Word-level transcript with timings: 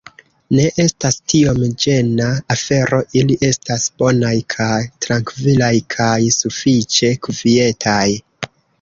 Ne 0.59 0.63
estas 0.83 1.17
tiom 1.33 1.59
ĝena 1.85 2.29
afero 2.55 3.03
ili 3.21 3.37
estas 3.51 3.87
bonaj 4.05 4.35
kaj 4.57 4.81
trankvilaj 5.07 5.73
kaj 5.99 6.19
sufiĉe 6.41 7.17
kvietaj 7.29 8.07